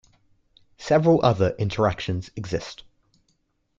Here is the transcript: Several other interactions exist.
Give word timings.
Several 0.79 1.23
other 1.23 1.51
interactions 1.59 2.31
exist. 2.35 2.83